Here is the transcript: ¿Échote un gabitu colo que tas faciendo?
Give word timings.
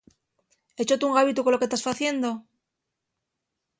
¿Échote 0.81 1.03
un 1.07 1.15
gabitu 1.17 1.41
colo 1.43 1.59
que 1.61 1.71
tas 1.71 1.85
faciendo? 1.87 2.29